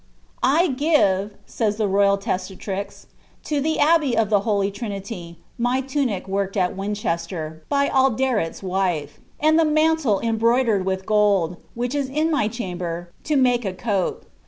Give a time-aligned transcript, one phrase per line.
[0.41, 3.05] ••I pve," sayf the royal testatrix,"
[3.45, 9.19] to the Abbey of the Holy Trinity my tunic worked at Winchester, by Aideret's wife;
[9.39, 13.73] and the inantle em broidered with gold, which is in my chamber, to mitke a
[13.75, 14.25] cope.